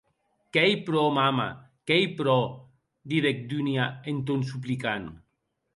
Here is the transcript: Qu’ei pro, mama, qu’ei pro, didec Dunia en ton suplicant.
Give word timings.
Qu’ei 0.53 0.73
pro, 0.85 1.03
mama, 1.17 1.47
qu’ei 1.87 2.05
pro, 2.17 2.39
didec 3.09 3.37
Dunia 3.49 3.85
en 4.09 4.17
ton 4.27 4.41
suplicant. 4.49 5.05